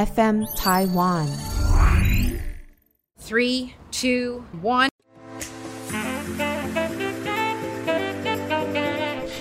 [0.00, 1.28] FM Taiwan。
[3.22, 4.88] Three, two, one。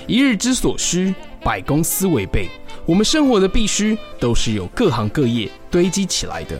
[0.06, 2.50] 一日之所需，百公司为备。
[2.86, 6.60] 我们生活的必须，都是由各行各业堆积起来的。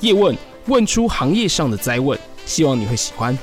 [0.00, 0.34] 叶问，
[0.66, 3.36] 问出行业上的灾问，希望你会喜欢。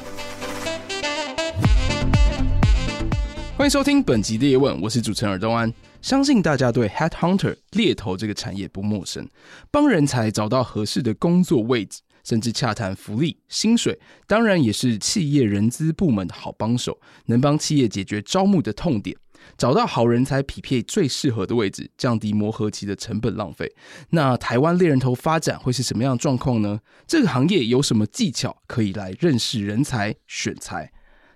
[3.55, 5.71] 欢迎收听本集的叶问，我是主持人尔东安。
[6.01, 9.29] 相信大家对 Headhunter 猎头这个产业不陌生，
[9.69, 19.15] 帮人才找到合适的工作位置，甚至洽谈福利、薪水，当然也是企业人资部门的好帮手，能帮企业解决招募的痛点，
[19.55, 23.71] 找到好人才，匹配最适合的位置，降低磨合期的成本浪费。
[24.09, 26.79] 那台湾猎人头发展会是什么样的状况呢？
[27.05, 30.91] 这个行业有什么技巧可以来认识人才、选才？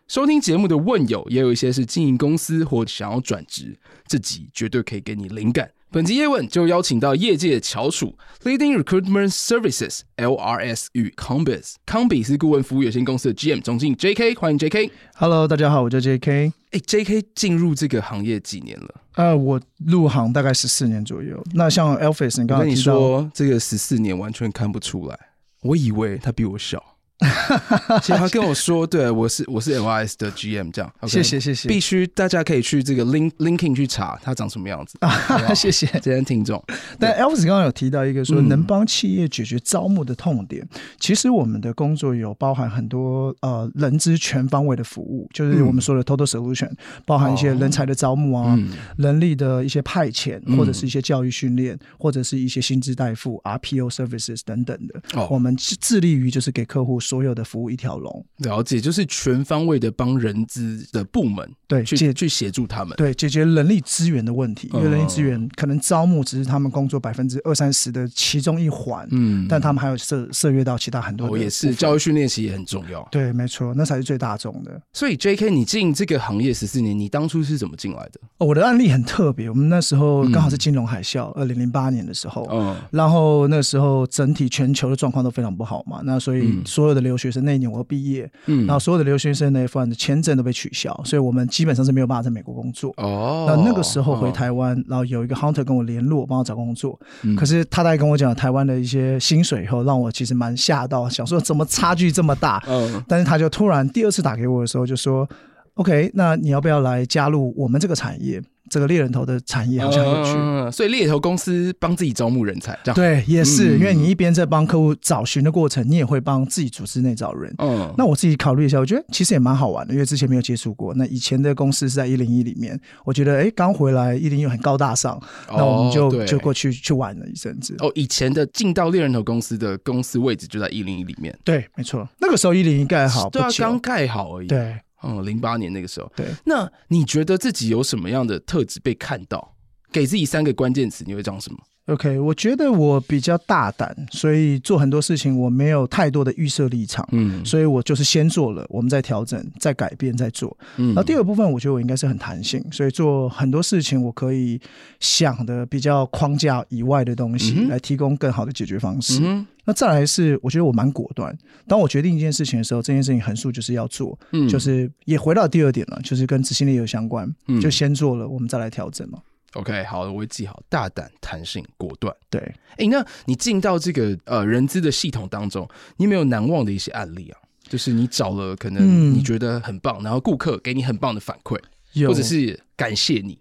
[0.07, 5.71] 收听节目的问友也有一些是经营公司或想要转职，这集绝对可以给你灵感。
[5.89, 14.91] 本集叶问就邀请到业界的翘楚，Leading Recruitment Services LRS 与 Combis，康比斯顾问服务有限公司的 GM 总经理 JK，欢迎 JK。
[15.15, 16.53] Hello，大家好，我叫 JK。
[16.69, 18.95] 哎，JK 进入这个行业几年了？
[19.15, 21.43] 呃，我入行大概十四年左右。
[21.55, 25.17] 那像 Alphas，你刚刚说这个十四年完全看不出来，
[25.63, 26.94] 我以为他比我小。
[28.01, 30.91] 其实他跟我说，对，我是我是 LRS 的 GM，这样。
[31.01, 31.67] Okay, 谢谢谢谢。
[31.67, 34.97] 必须大家可以去这个 Link LinkedIn 去查他长什么样子。
[35.01, 35.11] 啊，
[35.53, 36.63] 谢谢今天听众。
[36.99, 46.71] 但 Alphas 刚刚有提到一个说能帮企业解决招募的痛点，嗯、其实我们的工作有包含很多呃人资全方位的服务，就是我们说的 Total Solution，
[47.05, 55.01] 包含一些人才的招募啊，嗯、人力的一些派遣，或者是一些教育训练，或者是一些薪资代付 RPO Services 等等的。
[55.13, 56.99] 哦，我们致力于就是给客户。
[57.15, 64.69] 所有的服务一条龙，了解，就是全方位的帮人资的部门对去解去协助他们，对解决人力资源的问题。
[64.73, 73.07] 因为人力资源可能招募只是他们工作百分之二三十的其中一环，嗯，但他们还有涉涉猎到其他很多的，也是教育训练其实也很重要。
[73.09, 74.81] 对，没错，那才是最大众的。
[74.91, 75.49] 所以，J.K.
[75.49, 78.19] 你进这个行业十四年，你当初是怎么进来的？
[78.39, 87.65] 哦，我的案例很特别，我们那时候刚好是金融海啸，二零零八年的时候，嗯，然后那时候整体全球的状况都非常不好嘛，那所以所有的留学生那一年。
[87.75, 92.93] 我毕业，嗯，然后所有的留学生那一份的签证都被取消，所以我们基本上是没有办法在美国工作。
[92.95, 96.97] 哦，那那个时候回台湾，然后有一个 hunter 跟我联络，帮我找工作。
[97.23, 102.63] 嗯，可是他大概跟我讲台湾的一些薪水以后，让我其实蛮吓到，想说怎么差距这么大？
[102.65, 105.27] 嗯，但是他就突然第二次打给我的时候就说
[105.75, 117.53] ：“OK，那你要不要来加入我们这个产业？”这个猎人头的产业好像有趣，嗯，所以猎头公司帮自己招募人才，这样对，也是、嗯、因为你一边在帮客户找寻的过程，你也会帮自己组织内找人。
[117.59, 120.95] 嗯，那我自己考虑一下，我觉得其实也蛮好玩的，因为之前没有接触过。
[120.95, 127.75] 那以前的公司是在一零一里面，我觉得哎，刚回来一零一很高大上，那我们就、哦、就过去去玩了一阵子。
[127.77, 134.75] 哦，以前的进到猎人头公司的公司位置就在一零一里面，对，没错，那个时候一零一盖好，对啊，刚盖好而已，对。
[135.05, 136.25] 嗯，零八年那个时候，对。
[136.45, 139.55] 那你觉得自己有什么样的特质被看到？
[139.91, 150.57] 给自己三个关键词，你会讲什么？OK，我觉得我比较大胆，所以做很多事情我没有太多的预设立场，嗯，所以我就是先做了，我们再调整、再改变、再做。
[150.77, 154.59] 嗯，然后第二部分，我觉得我应该是很弹性，所以做很多事情我可以
[154.99, 159.19] 想的比较框架以外的东西，嗯、来提供更好的解决方式。
[159.21, 169.19] 嗯，那再来是，我觉得我蛮果断，当我决定一件事情的时候，这件事情横竖就是要做，嗯，就是也回到第二点了，就是跟执行力有相关，嗯，就先做了，我们再来调整嘛。
[169.55, 170.61] OK，好的，我会记好。
[170.69, 172.15] 大胆、弹性、果断。
[172.29, 172.39] 对，
[172.71, 175.67] 哎、欸，那你进到这个呃人资的系统当中，
[175.97, 177.39] 你有没有难忘的一些案例啊？
[177.67, 181.59] 就是你找了可能你觉得很棒，嗯、然后顾客给你很棒的反馈，
[182.07, 183.39] 或者是感谢你。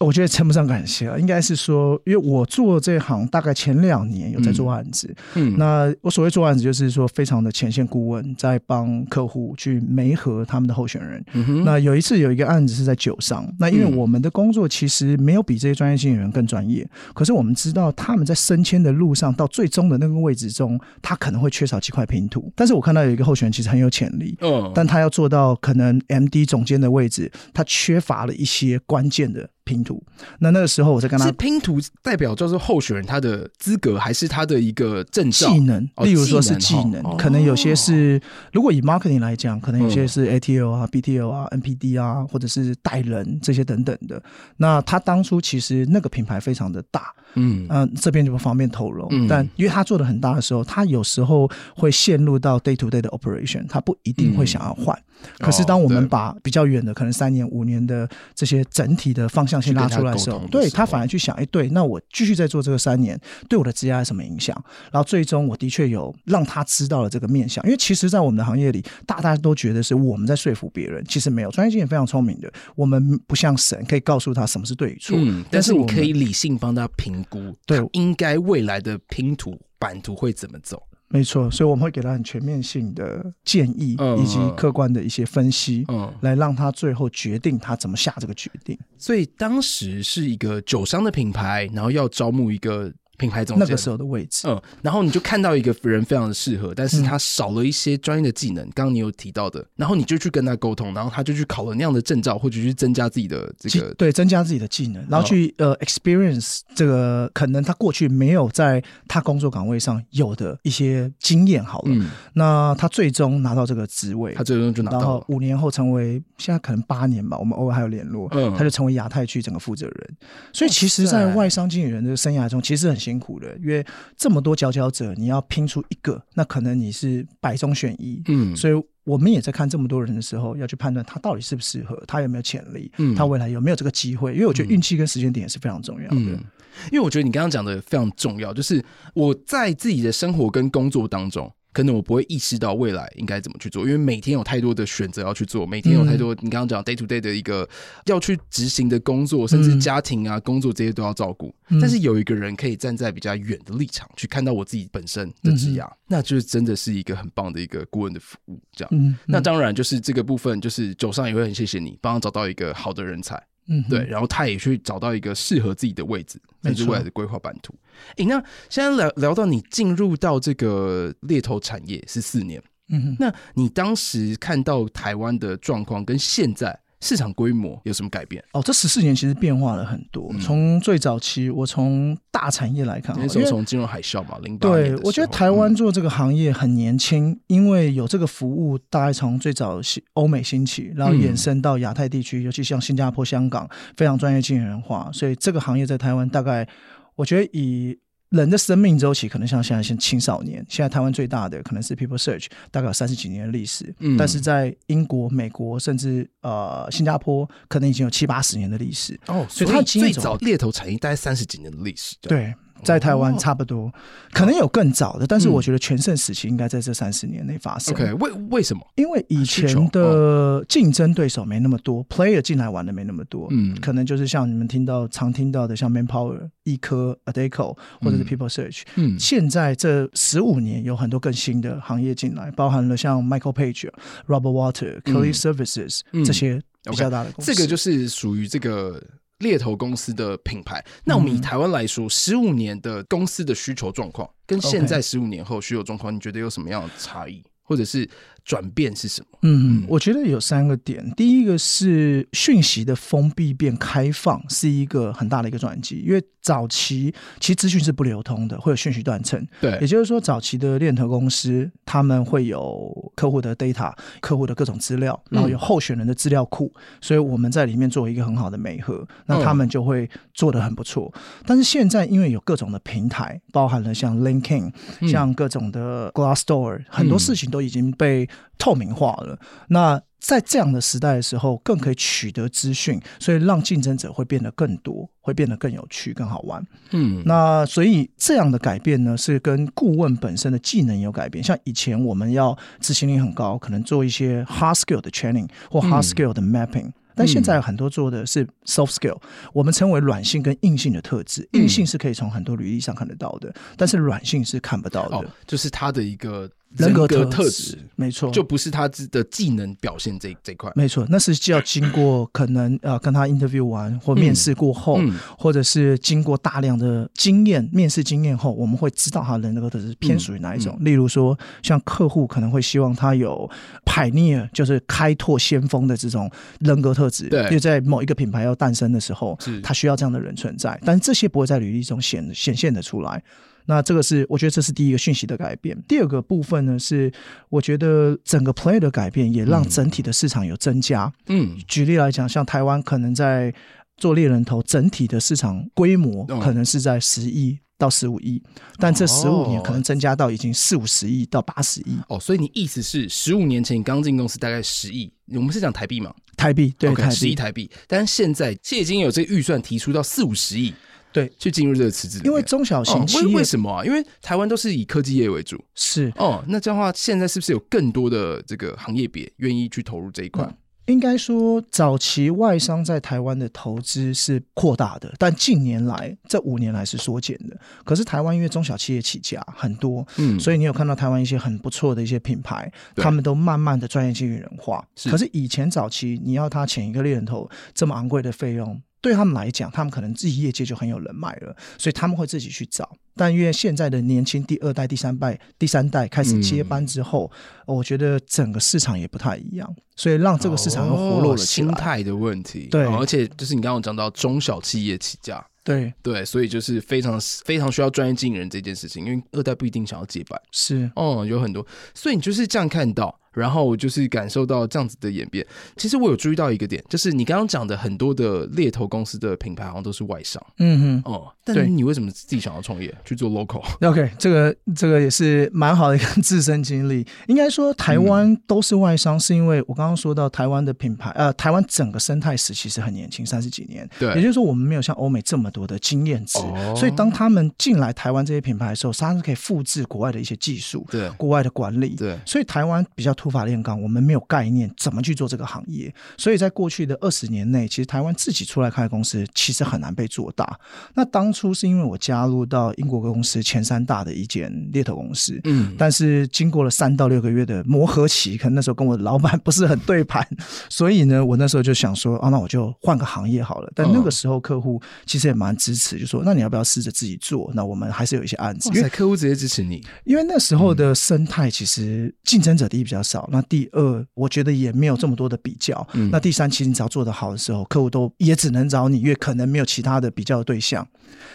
[0.00, 11.22] 我觉得称不上感谢啊，应该是说，因为我做这行大概前两年有在做案子，嗯，那我所谓做案子就是说非常的前线顾问，在帮客户去媒合他们的候选人。
[11.64, 22.50] 那有一次有一个案子是在酒商，那因为我们的工作其实没有比这些专业经理人更专业，可是我们知道他们在升迁的路上到最终的那个位置中，他可能会缺少几块拼图。
[22.56, 29.46] 但是我看到有一个候选人其实很有潜力，嗯，但他要做到可能 MD 总监的位置，他缺乏了一些关键的。
[29.70, 30.02] 拼图，
[30.40, 31.26] 那那个时候我在跟他。
[31.26, 35.88] 是拼图代表就是候选人他的资格，还是他的一个证照技能？
[36.02, 44.20] 例如说是技能，哦、可能有些是，哦、如果以 marketing 来讲，可能有些是 ATO 啊、BTO 啊、NPD 啊，或者是带人这些等等的。
[44.56, 49.06] 那他当初其实那个品牌非常的大，嗯嗯、呃，这边就不方便透露。
[49.10, 54.96] 嗯、但因为他做的很大的时候，他有时候会陷入到 day to day 的 operation，他不一定会想要换。
[54.96, 55.04] 嗯
[55.38, 64.56] 可是，当我们把比较远的，可能三年、五年的这些整体的方向性拉出来的时候，对他反而去想，哎，对，那我继续再做这个三年，对我的职业有什么影响？
[64.90, 67.62] 然后最终，我的确有让他知道了这个面向。
[67.66, 71.50] 因为其实，在我们的行业里，大家都觉得是我们在说服别人，其实没有。
[71.50, 75.18] 专业经理非常聪明的，我们不像神，可以告诉他什么是对与错。
[75.20, 80.82] 嗯，但是我可以理性帮他评估，对，应该未来的拼图版图会怎么走。
[81.08, 88.78] 没错，所以我们会给他很全面性的建议，以及客观的一些分析，嗯，来让他最后决定他怎么下这个决定。
[88.96, 92.92] 所以当时是一个酒商的品牌，然后要招募一个。
[93.20, 93.66] 品牌总监。
[93.66, 98.64] 那个时候的位置，嗯，然后你就看到一个人非常的适合，但是他少了一些专业的技能。
[98.74, 111.62] 刚刚你有提到的，然后你就去跟他沟通，然后他就去考了那样的证照，或者去增加自己的这个对，增加自己的技能，然后去呃 experience 这个可能他过去没有在他工作岗位上有的一些经验。
[111.62, 120.16] 好了，嗯，那他最终拿到这个职位，他最终就拿到，然后五年后成为现在可能八年吧，我们偶尔还有联络，嗯，他就成为亚太区整个负责人。
[120.52, 123.84] 所以其实，在外商经理人的生涯中，其实很辛苦的，因为
[124.16, 128.22] 这么多佼佼者，你要拼出一个，那可能你是百中选一。
[128.28, 128.74] 嗯，所以
[129.04, 134.34] 我们也在看这么多人的时候，要去判断他到底适不适合，他有没有潜力，嗯，他未来有没有这个机会？
[134.34, 136.16] 因为我觉得运气跟时间点也是非常重要的。
[136.16, 136.44] 嗯，
[136.92, 138.84] 因为我觉得你刚刚讲的非常重要，就是
[139.14, 141.52] 我在自己的生活跟工作当中。
[141.72, 147.68] 可能我不会意识到未来应该怎么去做，因为每天有太多的选择要去做，每天有太多你刚刚讲 day to day 的一个
[148.06, 151.54] 要去执行的工作，甚至家庭啊、工作这些都要照顾。
[151.80, 158.60] 但是有一个人可以站在比较远的立场去看到我自己本身的职涯，那就是真的是一个很棒的一个顾问的服务。
[158.72, 163.40] 这样，那当然就是这个部分，就是酒上也会很谢谢你，帮他找到一个好的人才。
[163.70, 167.72] 嗯，对，然后他也去找到一个适合自己的位置，甚至未来的规划版图。
[168.16, 168.34] 诶，那
[168.68, 176.78] 现在聊聊到你进入到这个猎头产业是四年，嗯，那你当时看到台湾的状况跟现在？
[177.00, 178.42] 市场规模有什么改变？
[178.52, 180.32] 哦，这十四年其实变化了很多。
[180.40, 184.94] 从、嗯、最早期，我从大产业来看，那时候从金融海啸嘛，零八年。
[184.94, 189.80] 对，我觉得台湾做这个行业很年轻，嗯、因为有这个服务，大概从最早
[190.12, 196.68] 欧美兴起，然后延伸到亚太地区，嗯、尤其像新加坡、香港，非常专业、经营人化，所以这个行业在台湾大概，
[197.16, 197.98] 我觉得以。
[198.30, 209.18] 人的生命周期可能像现在像青少年，现在台湾最大的可能是 People Search，大概有三十几年的历史，嗯，但是在英国、美国甚至呃新加坡，可能已经有七八十年的历史。
[209.26, 212.54] 哦，所以它最早猎头产业大概三十几年的历史，对。
[212.82, 213.92] 在台湾差不多，
[214.32, 217.94] 可能有更早的，但是我觉得全盛时期应该在这三十年内发生。
[217.94, 218.82] OK，为为什么？
[218.96, 223.48] 因为以前的竞争对手没那么多，player 进来玩的没那么多。
[223.50, 228.82] 嗯，可能就是像你们听到常听到的，像 Manpower、易科、Adecco 或者是 People Search。
[228.96, 233.88] 嗯，现在这十五年有很多更新的行业进来，包含了像 Michael Page、
[234.26, 237.54] Robert Walter、Career Services 这些比较大的公司。
[237.54, 239.02] 这个就是属于这个。
[239.40, 247.42] 猎头公司的品牌，那我们以台湾来说，十五年的公司的需求状况，跟现在十五年后需求状况，你觉得有什么样的差异？
[247.70, 248.08] 或者是
[248.44, 249.38] 转变是什么？
[249.42, 251.08] 嗯，我觉得有三个点。
[251.16, 256.02] 第一个是讯息的封闭变开放，是一个很大的一个转机。
[256.04, 259.46] 因为早期其实资讯是不流通的，会有讯息断层。
[259.60, 271.12] 对，也就是说，早期的猎头公司他们会有客户的 data、客户的各种资料，然后有候选人的资料库，嗯、所以我们在里面做一个很好的媒合，那他们就会做得很不错。
[271.14, 277.59] 嗯、但是现在因为有各种的平台，包含了像 LinkedIn、嗯、像各种的 Glassdoor，很多事情都。
[277.60, 279.38] 已经被透明化了。
[279.68, 286.62] 那在这样的时代的时候，更可以取得资讯，所以让竞争者会变得更多，会变得更有趣、更好玩。
[286.90, 291.42] 嗯，那所以这样的改变呢，是跟顾问本身的技能有改变。
[291.42, 296.92] 像以前我们要执行力很高，可能做一些 hard skill 的 training 或 hard skill 的 mapping，嗯。
[297.14, 299.18] 但现在很多做的是 soft skill，
[299.54, 301.48] 我们称为软性跟硬性的特质。
[301.52, 306.46] 硬性是可以从很多履历上看得到的，但是软性是看不到的，哦，就是它的一个。
[306.76, 320.76] 人格特质没错，就不是他的技能表现这这块，没错，那是就要经过 可能呃跟他 interview 完或面试过后，嗯嗯、或者是经过大量的经验面试经验后，我们会知道他的人格特质偏属于哪一种。
[320.80, 323.50] 例如说，像客户可能会希望他有
[323.84, 333.20] pioneer，就是开拓先锋的这种人格特质，对，因为在某一个品牌要诞生的时候，是他需要这样的人存在，但是这些不会在履历中显显现的出来。
[333.66, 335.76] 那这个是我觉得这是第一个讯息的改变。
[335.86, 337.12] 第二个部分呢，是
[337.48, 341.12] 我觉得整个 play 的改变也让整体的市场有增加。
[341.26, 343.54] 嗯，举例来讲，像台湾可能在
[343.96, 348.42] 做猎人头整体的市场规模可能是在十亿到十五亿，
[348.78, 351.98] 但这十五年可能增加到已经四五十亿到八十亿。
[352.08, 356.12] 哦，所以你意思是十五年前你刚进公司大概十亿，我们是讲台币嘛？
[356.36, 360.74] 台币对十亿台币，但是现在现在已经有这个预算提出到四五十亿。
[361.12, 363.84] 对，去进入这个池子，因为中小型企业、哦、为为什么啊？
[363.84, 366.44] 因为台湾都是以科技业为主，是哦。
[366.48, 370.44] 那这样的话，现在是不是有更多的这个行业别愿意去投入这一块？
[370.44, 377.58] 嗯、应该说，早期外商在台湾的投资是扩大的，但近年来这五年来是缩减的。
[377.84, 384.86] 可是台湾因为中小企业起家很多，嗯，所以你有看到台湾一些很不错的一些品牌，他们都慢慢的专业经理人化。
[385.10, 388.80] 可是以前早期你要他请一个猎人头这么昂贵的费用。
[389.00, 392.88] 对他们来讲，他们可能自己业界就很有人脉了，所以他们会自己去找。
[393.16, 397.30] 但因为现在的年轻第二代、第三代、第三代开始接班之后，
[397.66, 401.68] 嗯、我觉得整个市场也不太一样，所以让这个市场又活络了起来。
[401.68, 413.18] 心态的问题，对、哦，而且就是你刚刚讲到中小企业起家，对对，所以就是非常非常需要专业经理人这件事情，因为二代不一定想要接班，是哦，有很多，所以你就是这样看到。
[413.32, 415.46] 然后我就是感受到这样子的演变。
[415.76, 420.44] 其实我有注意到一个点，就是你刚刚讲的很多的猎头公司的品牌好像都是外商。
[420.58, 427.06] 嗯哼，哦，但是你为什么自己想要创业去做 local？OK， 这个这个也是蛮好的一个自身经历。
[427.28, 433.88] 应该说台湾都是外商，是因为我刚刚说到台湾的品牌，呃，台湾整个生态史其实很年轻，三十几年。
[433.98, 444.00] 对，也就是说我们没有像欧美这么多的经验值，哦、所以当他们进来台湾这些品牌的时候，他是可以复制国外的一些技术，对，国外的管理，对，所以台湾比较土法炼钢，我们。
[444.00, 450.58] 没有概念怎么去做这个行业，所以在过去的二十年内，其实台湾自己出来开公司其实很难被做大。
[450.94, 460.26] 那当初是因为我加入到英国公司前三大的一间猎头公司，嗯，但是经过了三到六个月的磨合期，可能那时候跟我的老板不是很对盘，
[460.70, 463.70] 所以呢，我那时候就想说，啊，那我就换个行业好了。
[463.76, 467.50] 但那个时候客户其实也蛮支持，就说，那你要不要试着自己做？
[467.54, 474.06] 那我们还是有一些案子，因为客户直接支持你，因为那时候的生态其实竞争者第一比较少，那第二。
[474.14, 475.86] 我觉得也没有这么多的比较。
[475.94, 480.86] 嗯、那第三，其实你只要做得好的时候，客户都也只能找你，因为可能没有其他的比较的对象。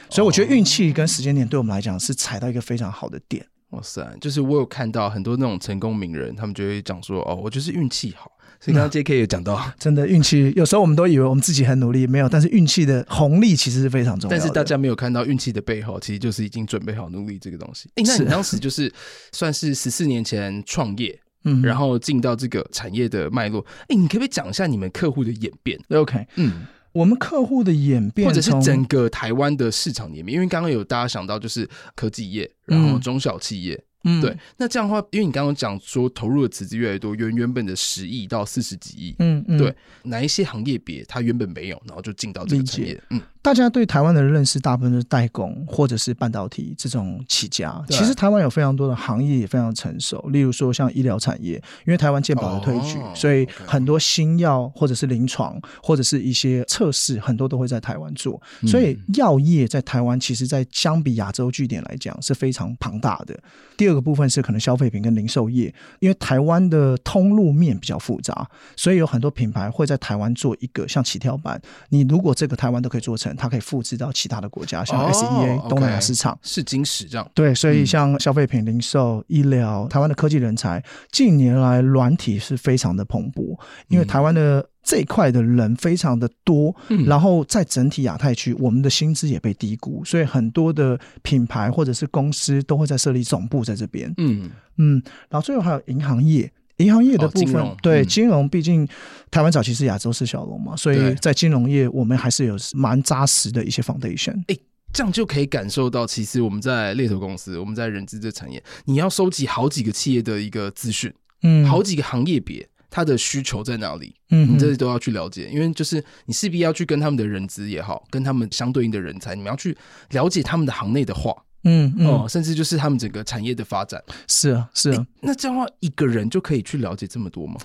[0.09, 3.45] 所以我觉得运气跟时间点对我们来讲是踩到一个非常好的点。
[3.71, 4.05] 哇塞！
[4.21, 9.17] 就是我有看到很多那种成功名人，他们就会讲说：“哦，我就是运气好。”所以刚刚 J.K.
[9.17, 14.37] 也讲到，嗯、真的运气有时候我们都以为我们自己很努力，没有，但是运气的红利其实是非常重要的。
[14.37, 17.89] 但是大家没有看到运气的背后，其实就是已经准备好努力这个东西。
[17.95, 18.91] 哎、欸，那你当时就是
[19.31, 21.19] 算是十四年前创业。
[21.45, 33.75] 嗯，然后进到这个产业的脉络，哎，你可不可以讲一下你们客户的演变？OK，嗯，我们客户的演变，或者是整个台湾的市场演变，因为刚刚有大家想到就是科技业，然后中小企业。
[33.75, 33.85] 嗯。
[34.07, 43.19] 嗯，对，那这样的话，因为你刚刚讲说投入的池子越来越多，原原本的十亿到四十几亿，嗯嗯，对，哪一些行业别它原本没有，然后就进到这个产业，嗯。
[43.45, 47.79] 大家对台湾的认识，大部分是代工或者是半导体这种起家。
[47.89, 51.53] 其实台湾有非常多的行业也非常成熟，例如说像医疗产业，
[51.85, 58.41] 因为台湾健保的推举，所以很多新药或者是临床或者是一些测试，很多都会在台湾做。
[58.65, 63.39] 所以药业在台湾，其实在相比亚洲据点来讲是非常庞大的。
[63.77, 71.61] 第二个部分是可能消费品跟零售业，因为台湾的通路面比较复杂，所以有很多品牌会在台湾做一个像起跳板。
[71.89, 73.34] 你如果这个台湾都可以做成。
[73.35, 77.31] 它可以复制到其他的国家，像 SEA、哦、东南亚市场是金石这样。
[77.33, 94.13] 对，所以像消费品、零售、医疗，台湾的科技人才近年来软体是非常的蓬勃，因为台湾的这一块的人非常的多，嗯、然后在整体亚太区，我们的薪资也被低估，所以很多的品牌或者是公司都会在设立总部在这边。
[94.17, 96.51] 嗯嗯，然后最后还有银行业。
[96.77, 98.87] 银行业的部分，哦、对金融，毕竟
[99.31, 104.35] 台湾早期是亚洲四小龙嘛，所以在金融业我们还是有蛮扎实的一些 foundation。
[104.47, 104.57] 哎，
[104.91, 111.13] 这样就可以感受到，其实我们在猎头公司，我们在人资这产业，你要收集好几个企业的一个资讯，
[111.43, 119.77] 嗯，好几个行业别，它的需求在哪里，嗯，你这些都要去了解，因为就是你势必要去跟他们的人资也好，跟他们相对应的人才，你们要去
[120.09, 121.33] 了解他们的行内的话。
[121.65, 125.05] 嗯，嗯哦，甚至就是他们整个产业的发展，是啊，是啊。
[125.21, 127.55] 那这样的话，一个人就可以去了解这么多吗？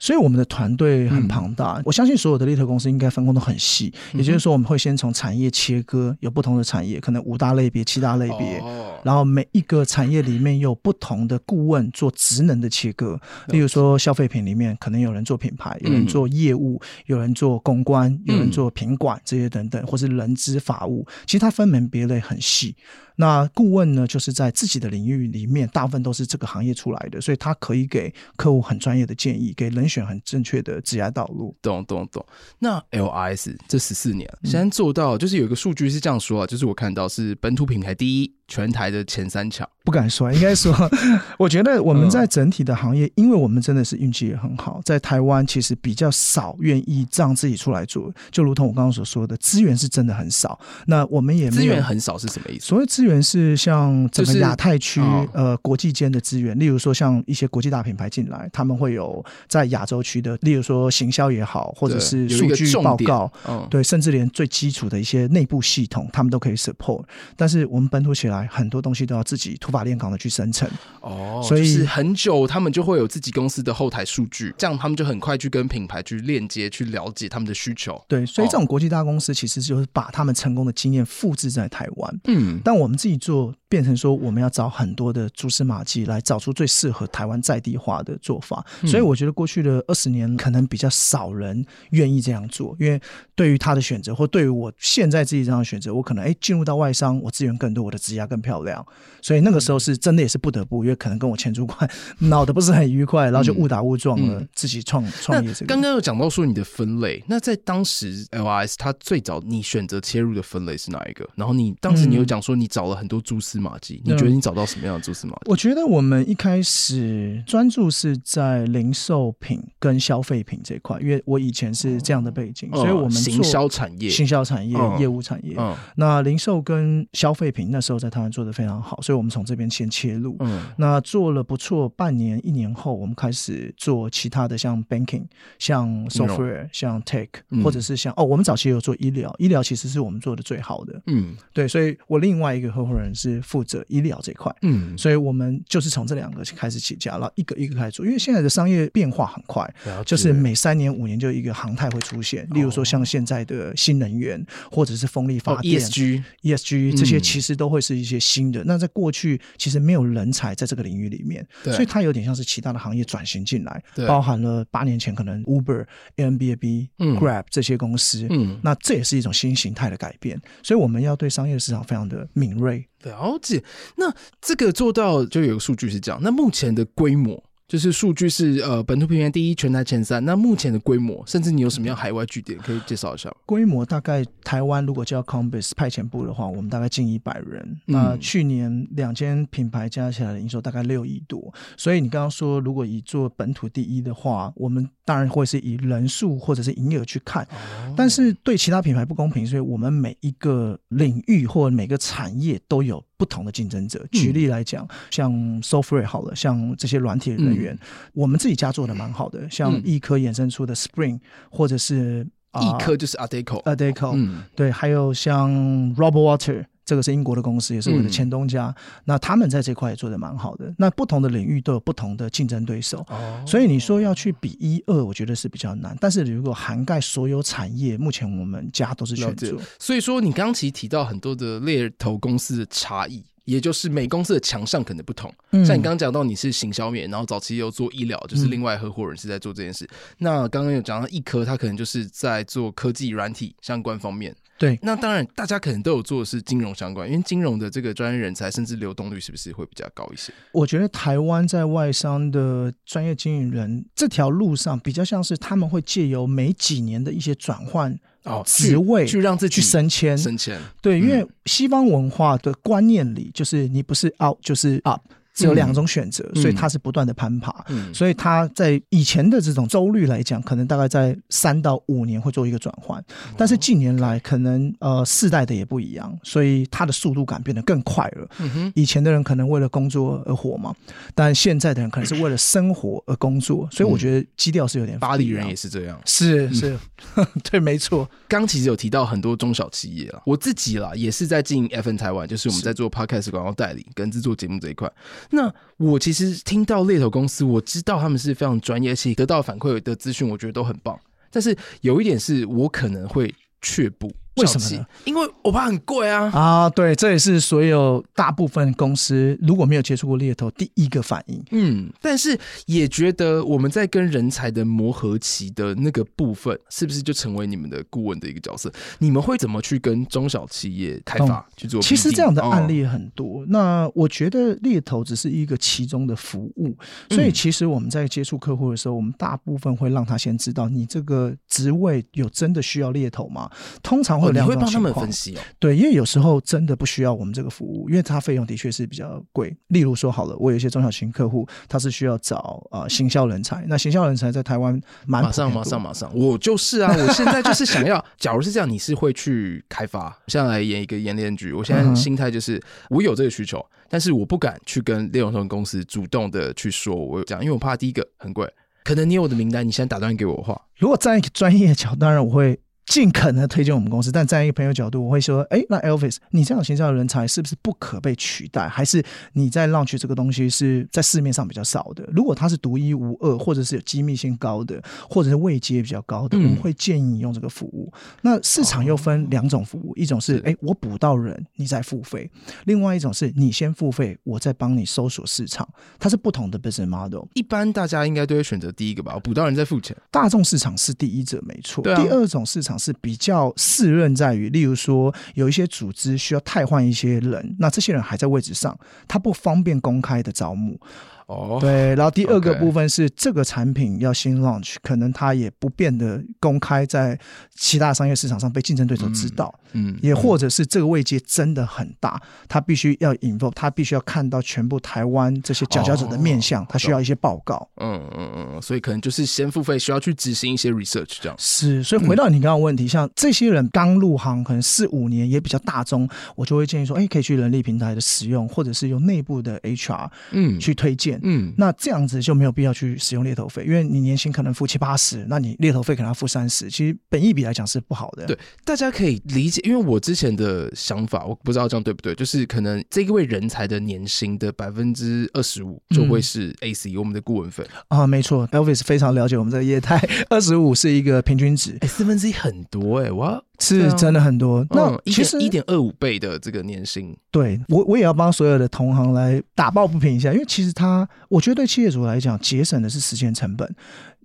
[0.00, 3.92] 所以我们的团队很庞大，嗯、我相信所有的猎头公司应该分工都很细。
[4.12, 13.20] 嗯、也就是说，我们会先从产业切割，有不同的产业，可能五大类别、七大类别，哦、然后每一个产业里面有不同的顾问做职能的切割。
[13.48, 22.76] 例如说，消费品里面可能有人做品牌，有人做业务，有人做公关，有人做品管这些等等，或是人资法务，其实它分门别类很细。
[23.20, 31.56] 那顾问呢，就是在自己的领域里面，大部分都是这个行业出来的，所以他可以给客户很专业的建议，给人选很正确的职业道路。
[31.60, 32.24] 懂懂懂。
[32.60, 38.37] 那 LIS 这十四年，现在做到就是有一个数据是这样说啊，就是我看到是本土品牌第一。
[38.48, 40.74] 全台的前三强不敢说，应该说，
[41.38, 50.58] 我觉得我们在整体的行业，因为我们真的是运气也很好，在台湾其实比较少愿意让自己出来做，就如同我刚刚所说的，资源是真的很少。
[50.86, 52.66] 那我们也没有资源很少是什么意思？
[52.66, 55.00] 所谓资源是像整个亚太区
[55.32, 63.32] 呃国际间的资源，例如说像一些国际大品牌进来，他们会有在亚洲区的，例如说行销也好，或者是数据报告，
[63.70, 67.04] 对，甚至连最基础的一些内部系统，他们都可以 support。
[67.36, 68.37] 但是我们本土起来。
[68.46, 70.68] 很多东西都要自己土法炼钢的去生成
[71.00, 78.00] 哦，所以是很久他们就会有自己公司的后台数据，这样他们就很快去跟品牌去链接，去了解他们的需求。
[78.06, 82.20] 对，所以这种国际大公司其实就是把他们成功的经验复制在台湾。
[82.24, 83.54] 嗯，但我们自己做。
[83.70, 88.64] 变成说，我们要找很多的蛛丝马迹来找出最适合台湾在地化的做法。
[88.86, 92.98] 所以我觉得过去的二十年可能比较少人愿意这样做，因为
[93.34, 98.86] 对于他的选择，或对于我现在自己这样的选择，我可能哎进入到外商，我资源更多，我的职涯更漂亮。
[99.20, 101.90] 所以那个时候是真的也是不得不，因为可能跟我前主管
[102.30, 105.66] 闹得不是很愉快，然后就误打误撞了自己创创业这个。
[105.66, 111.28] 刚刚有讲到说你的分类，那在当时 LIS 它最早你选择切入的分类是哪一个？
[111.34, 113.58] 然后你当时你有讲说你找了很多蛛丝。
[113.58, 115.40] 马迹，你觉得你找到什么样的蛛丝马迹？
[115.46, 125.56] 我觉得我们一开始专注是在零售品跟消费品这一块，因为我以前是这样的背景，哦、所以我们做行销产业、行销产业、业务产业。
[125.58, 130.36] 嗯、那零售跟消费品那时候在台湾做的非常好，所以我们从这边先切入。
[130.40, 135.24] 嗯，那做了不错，半年、一年后，我们开始做其他的，像 banking、
[135.58, 137.28] 像 software、嗯、像 tech，
[137.62, 141.00] 或者是像哦，我们早期有做医疗，医疗其实是我们做的最好的。
[141.06, 143.40] 嗯，对，所以我另外一个合伙人是。
[143.40, 148.04] 负责医疗这块，嗯，所以我们就是从这两个开始起家，然后一个一个开始做。
[148.04, 149.66] 因为现在的商业变化很快，
[150.04, 152.46] 就是每三年五年就一个航太会出现。
[152.50, 158.64] 例如说像现在的新能源，或者是风力发电、ESG、ESG 这些，其实都会是一些新的。
[158.64, 165.84] 那在过去其实没有人才在这个领域里面，所以它有点像是其他的行业转型进来，包含了八年前可能 Uber、
[166.16, 170.40] Airbnb、Grab 这些公司，嗯，那这也是一种新形态的改变。
[170.62, 172.88] 所以我们要对商业市场非常的敏锐。
[173.04, 173.62] 了解，
[173.96, 176.20] 那这个做到就有个数据是这样。
[176.20, 180.24] 那目前的规模，就是数据是呃本土品牌第一，全台前三。
[180.24, 183.30] 那目前的规模，甚至你有什么样海外据点可以介绍一下？
[183.44, 187.60] 规模大概台湾如果叫 Combis 派遣部的话，我们大概近一百人。
[187.86, 191.52] 嗯、那去年两间品牌加起来的营收大概六亿多。
[191.76, 197.44] 所以你刚刚说，如果以做本土第一的话，我们当然会是以人数或者是营业额去看。
[197.44, 204.02] 哦、但是对其他品牌不公平，所以我们每一个领域或每个产业都有不同的竞争者。
[204.10, 207.78] 举例来讲，嗯、像 Software 好了，像这些软体人员，嗯、
[208.14, 215.52] 我们自己家做的蛮好的，像易科衍生出的 Spring，或者是易科就是 Adecco，Adecco，嗯，对，还有像
[215.96, 216.64] RoboWater。
[216.88, 218.68] 这个是英国的公司，也是我的前东家。
[218.68, 218.74] 嗯、
[219.04, 220.72] 那他们在这块也做的蛮好的。
[220.78, 225.94] 那不同的领域都有不同的竞争对手，哦、所以你说要去比一二，我觉得是比较难。
[226.00, 229.60] 但是如果涵盖所有产业，目前我们家都是全做。
[229.78, 235.30] 所以说，你刚刚其实提到很多的猎头公司的差异，也就是每公司的强项可能不同。
[235.50, 239.84] 嗯、像你刚刚讲到你是行销面，然后早期有做医疗，就是另外合伙人是在做这件事。
[239.84, 244.34] 嗯、那刚刚有讲到一科，他可能就是在做科技软体相关方面。
[244.58, 250.32] 对，那当然，大家可能都有做的是金融相关，因为金融的这个专业人才，甚至流动率是不是会比较高一些？
[250.50, 260.60] 我觉得台湾在外商的专业经理人这条路上，比较像是他们会借由每几年的一些转换哦职位去让自己去升迁升迁。
[260.82, 265.00] 对，因为西方文化的观念里，就是你不是 out 就是 up。
[265.38, 267.64] 只有两种选择，嗯、所以它是不断的攀爬。
[267.68, 273.00] 嗯、所以它在以前的这种周率来讲，可能大概在三到五年会做一个转换。
[273.00, 278.28] 嗯、但是近年来，可能呃世代的也不一样，所以它的速度感变得更快了。
[278.40, 280.74] 嗯、以前的人可能为了工作而活嘛，
[281.14, 283.68] 但现在的人可能是为了生活而工作。
[283.70, 284.98] 所以我觉得基调是有点。
[284.98, 286.00] 巴黎人也是这样。
[286.04, 286.76] 是是，
[287.14, 288.10] 嗯、 对，没错。
[288.26, 294.90] 刚其实有提到很多中小企业了，我自己啦也是在经营 FN 台湾，就是我们在做 Podcast 广告代理跟制作节目这一块。
[295.30, 300.98] 那我其实听到猎头公司，我知道他们是非常专业，而且得到反馈的资讯，我觉得都很棒。
[301.30, 304.86] 但是有一点是我可能会却步，为什么呢？
[305.04, 306.30] 因为我怕很贵啊！
[306.32, 311.42] 啊，对，这也是所有大部分公司如果没有接触过猎头第一个反应。
[311.50, 318.72] 嗯，但是也觉得我们在跟人才的磨合期的那个部分，是不是就成为你们的顾问的一个角色？
[318.98, 321.80] 你们会怎么去跟中小企业开发、嗯、去做？
[321.82, 323.40] 其实这样的案例很多。
[323.40, 326.76] 哦、那我觉得猎头只是一个其中的服务，
[327.10, 333.50] 所以其实我们在接触客户的时候，我们大部分会让他先知道你这个职位有真的需要猎头吗？
[333.82, 334.64] 通常会有两种情况。
[334.64, 335.40] 哦、你会帮他们分析哦。
[335.58, 339.54] 对，因为有时候真的不需要我们这个服务，因为它费用的确是比较贵。
[339.68, 343.64] 例如说，好了，我有一些中小型客户，他是需要找呃行销人才。
[343.68, 348.04] 那行销人才在台湾蛮马上马上马上，我就是啊， 我现在就是想要。
[348.18, 350.16] 假如是这样，你是会去开发？
[350.26, 358.48] 现在来演一个演练剧，我现在心态就是我有这个需求，但是我不敢去跟猎头公司主动的去说我有这样，因为我怕第一个很贵。
[358.84, 362.58] 可能你有我的名单，你先打断给我的话，如果站一个专业角，当然我会。
[362.88, 368.66] 尽可能推荐我们公司，但站在一个朋友角度，我会说：哎，那 Elvis，你这样形象的人才是不是不可被取代？
[368.66, 372.02] 还是你在 launch 这个东西是在市面上比较少的？
[372.10, 377.92] 如果它是独一无二，或者是有机密性高的，或者是位阶比较高的，我们会建议你用这个服务。
[377.92, 382.26] 嗯、那市场又分两种服务，一种是哎，我补到人，你再付费；
[382.64, 385.68] 另外一种是你先付费，我再帮你搜索市场。
[385.98, 387.26] 它是不同的 business model。
[387.34, 389.12] 一般大家应该都会选择第一个吧？
[389.14, 389.94] 我补到人再付钱。
[390.10, 391.84] 大众市场是第一者，没错。
[391.84, 392.77] 第二种市场。
[392.78, 400.80] 是比较适任在于，例如说有一些组织需要汰换一些人，那这些人还在位置上，他不方便公开的招募。
[401.28, 407.18] 哦，oh, 对，然后第二个部分是这个产品要新 launch，可能它也不变得公开在
[407.54, 421.36] 其他商业市场上被竞争对手知道，嗯，嗯也或者是这个位阶真的很大，他必须要 involve，他必须要看到全部台湾这些佼佼者的面相，他、oh, 需要一些报告，嗯嗯嗯，所以可能就是先付费，需要去执行一些 research 这样。
[421.38, 431.17] 是，所以回到你刚刚问题，嗯、像这些人刚入行，可能四五年也比较大众，我就会建议说，哎，可以去人力平台的使用，或者是用内部的 HR 嗯去推荐。
[431.22, 438.26] 嗯，那这样子就没有必要去使用猎头费，因为你年薪可能付七八十，那你猎头费可能要付三十，其实本意比来讲是不好的。
[438.26, 453.42] 对，大家可以理解，因为我之前的想法，我不知道这样对不对，就是可能这一位人才的年薪的百分之二十五就会是 AC、嗯、我们的顾问费啊，没错，Elvis 非常了解我们这个业态，二十五是一个平均值，哎，四分之一很多哎、欸，哇。
[453.58, 463.68] 是真的很多，嗯、那其实一点二五倍的这个年薪，对我我也要帮所有的同行来打抱不平一下，因为其实他，我觉得对企业主来讲，节省的是时间成本。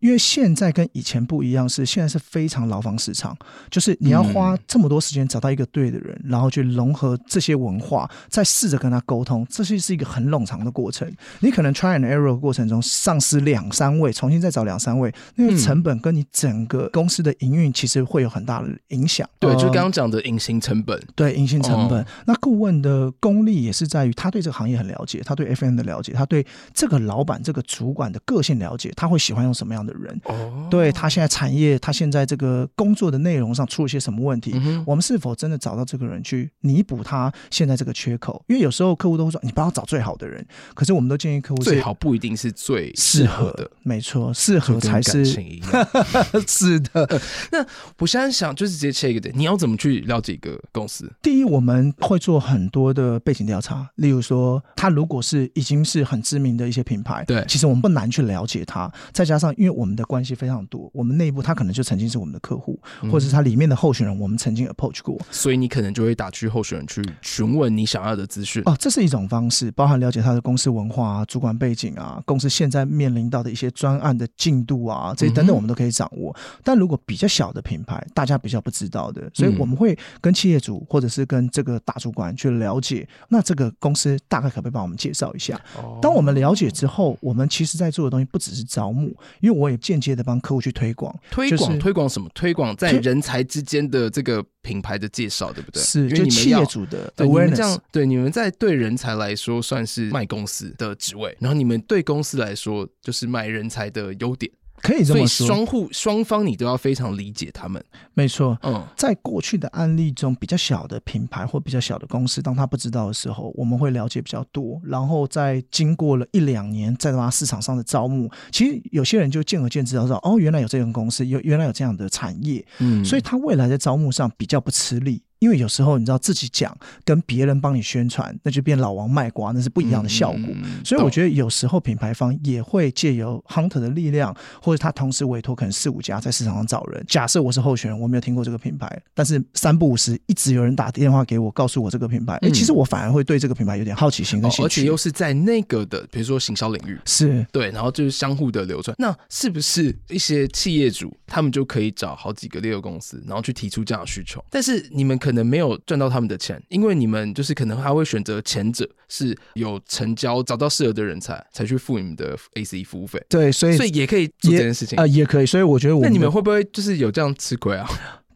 [0.04, 3.36] 因为现在跟以前不一样，是现在是非常牢房市场，
[3.72, 11.10] 就是你要花这么多时间找到一个对的人，嗯、然后去融合这些文化，再试着跟他沟通，这是是一个很冗长的过程。
[11.40, 19.26] 你可能 try and error 过程中丧失两三位，重新再找两三位，那个成本跟你整个公司的营运其实会有很大的影响。
[19.40, 21.02] 对，就刚刚讲的隐形成本。
[21.16, 22.04] 对，隐形成本。
[22.04, 30.20] 哦、那顾问的功力也是在于他对这个行业很了解，他对 FM 的了解，他对这个老板、这个主管的个性了解，他会喜欢用什么样的人？
[30.26, 34.52] 哦，对，他现在产业，他现在这个工作的内容上出了些什么问题？
[34.56, 38.44] 嗯、我们是否真的找到这个人去弥补他现在这个缺口？
[38.48, 45.24] 因为有时候客户都会说，你不要找最好的人，可是我们都建议客户最好不一定是最适合的，没错，适合才是。
[46.48, 47.20] 是的，呃、
[47.52, 47.66] 那
[47.98, 51.12] 我现在想就是直接切一个点，你要怎么去了解一个公司？
[51.22, 68.62] 第一，我们会做很多的背景调查，例如说，他如果是已经是很知名的一些品牌，对，其实我们不难去了解他，再加上因为我们的关系非常多，我们内部他可能就曾经是我们的客户，嗯、或者是他里面的候选人，我们曾经 approach 过，所以你可能就会打去候选人去询问你想要的资讯。
[68.66, 76.32] 哦，这是一种方式，包含了解他的公司文化啊、主管背景啊、公司现在面临到的一些专案的进度啊，这些等等，我们都可以掌握。
[76.38, 85.60] 嗯、但如果比较小的品牌，大家比较不知道的，所以我们会跟企业主或者是跟这个大主管去了解，那这个公司大概可不可以帮我们介绍一下？
[85.78, 92.30] 哦、当我们了解之后，我们其实在做的东西不只是招募，因为我也间接的帮客户去推广，推广推广什么？
[92.34, 95.82] 推广在人才之间的这个品牌的介绍，对不对？
[95.82, 97.12] 是，就企业主的。
[97.16, 104.52] 对，你们这样，对你们在对人才来说算是卖公司的职位，然后你们对公司来说就是卖人才的优点。
[104.84, 107.84] 可以这么说，双户双方你都要非常理解他们。
[108.14, 114.80] 没错，嗯，在过去的案例中，比较小的品牌或比较小的公司，当他不知道的时候，我们会了解比较多。
[114.84, 125.24] 然后在经过了一两年，在他市场上的招募，其实有些人就见而见之，知道哦，原来有这种公司，有原来有这样的产业，嗯，所以他未来在招募上比较不吃力。
[125.44, 130.42] 因为有时候你知道自己讲跟别人帮你宣传，那就变老王卖瓜，那是不一样的效果。
[130.54, 137.04] 嗯、所以我觉得有时候品牌方也会借由 hunter 的力量，或者他同时委托可能四五家在市场上找人。
[137.10, 148.96] 假设我是候选人，我没有听过这个品牌，但是三不五时一直有人打电话给我，告诉我这个品牌，哎、嗯，其实我反而会对这个品牌有点好奇心跟兴趣、哦，而且又是在那个的，比如说行销领域，是对，然后就是相互的流传。
[148.98, 154.42] 那是不是一些企业主他们就可以找好几个猎头公司，然后去提出这样的需求？
[154.50, 163.24] 但是你们可能没有赚到他们的钱，因为你们就是可能还会选择前者，是有成交找到适合的人才才去付你们的 ACE 服务费。
[163.28, 165.46] 对，所以所以也可以做这件事情啊、呃，也可以。
[165.46, 167.88] 所以我觉得我，那你们会不会就是有这样吃亏啊？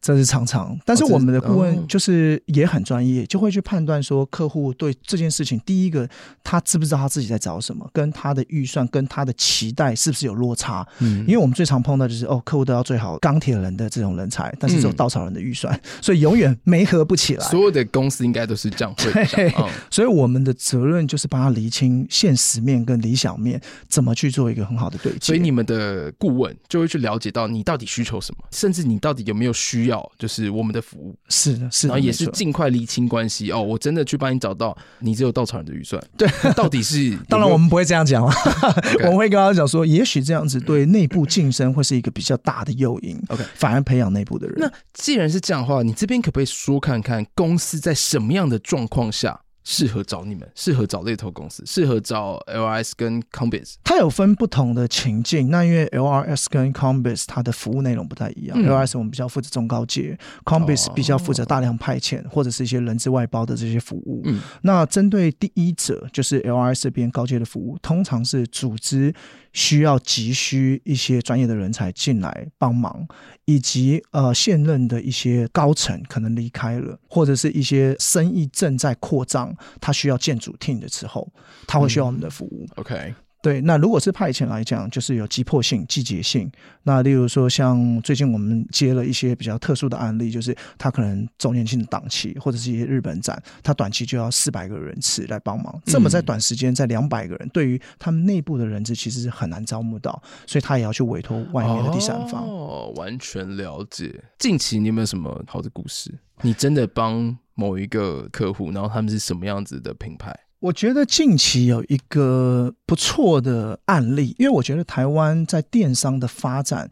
[0.08, 6.08] 这是常常，但是我们的顾问就是也很专业，就会去判断说客户对这件事情，第一个
[6.42, 10.88] 他知不知道他自己在找什么，跟他的预算跟他的期待是不是有落差？
[11.00, 17.46] 嗯，因为我们最常碰到就是哦，客户都要最好钢铁人的这种人才，但是只有稻草人的预算， 所以永远没合不起来。
[17.46, 25.20] 所有的公司应该都是这样会这样，所以我们的责任就是帮他厘清现实面跟理想面，怎么去做一个很好的对接。
[25.20, 29.97] 所以你们的顾问就会去了解到你到底需求什么，甚至你到底有没有需要。
[30.18, 33.62] 就是我们的服务，是的，是的，然后也是尽快厘清关系哦。
[33.62, 37.20] 我真的去帮你找到，你只有稻草人的预算，对，到底是 有有？
[37.30, 39.04] 当然我们不会这样讲， Okay.
[39.06, 43.18] 我们会跟他讲说，也许这样子对内部晋升会是一个比较大的诱因。
[43.30, 44.58] OK，反而培养内部的人。
[44.60, 49.40] 那既然是这样的话，你这边可不可以说看看公司在什么样的状况下？
[49.70, 53.74] 适合找你们，适合找猎头公司，适合找 LRS 跟 Combis。
[53.84, 58.58] 它有分不同的情境，那因为 LRS 跟 Combis 它的服务内容不太一样。
[58.58, 64.22] 嗯、LRS 我们比较负责中高阶，Combis 比较负责大量派遣、哦、或者是一些人资外包的这些服务。
[64.24, 69.14] 嗯，那针对第一者，就是 LRS 这边高阶的服务，通常是组织。
[69.58, 73.08] 需要急需一些专业的人才进来帮忙，
[73.46, 81.28] 以及呃现任的一些高层可能离开了，或者是一些生意正在扩张，他需要建筑 team 的时候，
[81.66, 82.68] 他会需要我们的服务。
[82.76, 83.16] OK。
[83.48, 86.52] 对，那如果是派遣来讲，就是有急迫性、季节性。
[86.84, 95.82] 那例如说，像最近我们接了一些比较特殊的案例，就是他可能周年庆的档期，或者是一些日本展，他短期就要四百个人次来帮忙。
[95.86, 102.46] 这么在短时间，在两百个人，对于他们内部的人资其实是很难招募到，所以他也要去委托外面的第三方。
[102.46, 104.22] 哦，完全了解。
[104.38, 106.14] 近期你有没有什么好的故事？
[106.42, 110.38] 你真的帮某一个客户，然后他们是什么样子的品牌？
[110.60, 116.90] 我觉得近期有一个不错的案例，因为我觉得台湾在电商的发展